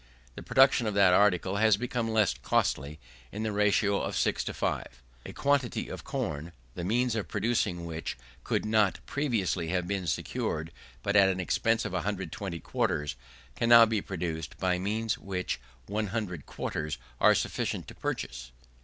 [0.33, 2.99] The production of that article has become less costly,
[3.31, 5.03] in the ratio of six to five.
[5.27, 10.71] A quantity of corn, the means of producing which could not previously have been secured
[11.03, 13.15] but at an expense of 120 quarters,
[13.55, 18.51] can now be produced by means which 100 quarters are sufficient to purchase.